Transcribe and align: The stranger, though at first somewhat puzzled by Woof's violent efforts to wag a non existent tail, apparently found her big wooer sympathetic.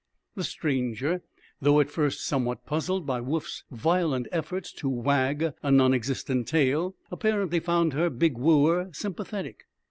The 0.33 0.43
stranger, 0.43 1.21
though 1.61 1.79
at 1.79 1.91
first 1.91 2.25
somewhat 2.25 2.65
puzzled 2.65 3.05
by 3.05 3.21
Woof's 3.21 3.65
violent 3.69 4.25
efforts 4.31 4.71
to 4.73 4.89
wag 4.89 5.53
a 5.61 5.69
non 5.69 5.93
existent 5.93 6.47
tail, 6.47 6.95
apparently 7.11 7.59
found 7.59 7.93
her 7.93 8.09
big 8.09 8.35
wooer 8.35 8.89
sympathetic. 8.93 9.67